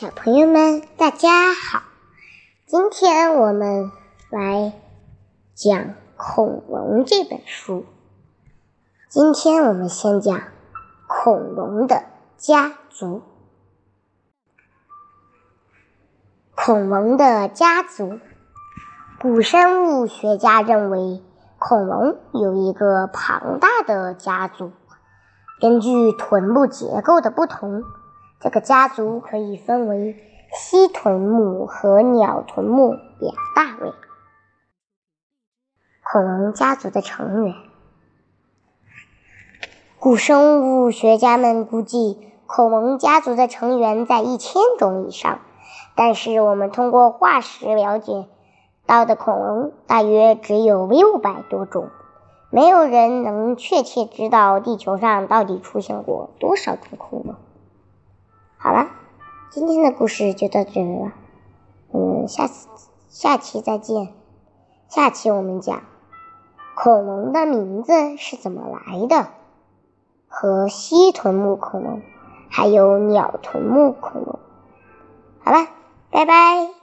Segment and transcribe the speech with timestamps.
[0.00, 1.82] 小朋友们，大家好！
[2.64, 3.92] 今天我们
[4.30, 4.72] 来
[5.54, 5.78] 讲
[6.16, 7.84] 《恐龙》这本书。
[9.10, 10.40] 今天我们先讲
[11.06, 12.04] 恐龙的
[12.38, 13.20] 家族。
[16.54, 18.20] 恐龙的家族，
[19.20, 21.22] 古生物学家认为，
[21.58, 24.72] 恐龙有一个庞大的家族。
[25.60, 27.84] 根据臀部结构的不同。
[28.40, 30.16] 这个家族可以分为
[30.52, 33.92] 蜥臀目和鸟臀目两大类。
[36.02, 37.54] 恐龙家族的成员，
[39.98, 45.40] 古生物学家们估计恐龙家族的成员在一千种以上，
[45.94, 48.26] 但是我们通过化石了解
[48.86, 51.90] 到的恐龙大约只有六百多种。
[52.50, 57.36] 没有人能确切知道地球上到底出现过多少种恐龙。
[58.62, 58.88] 好了，
[59.48, 61.12] 今天的故事就到这里了，
[61.90, 62.68] 我们，下次
[63.08, 64.12] 下期再见。
[64.90, 65.82] 下期我们讲
[66.74, 69.28] 恐龙的名字是怎么来的，
[70.28, 72.02] 和蜥臀目恐龙，
[72.50, 74.38] 还有鸟臀目恐龙。
[75.42, 75.66] 好了，
[76.10, 76.79] 拜拜。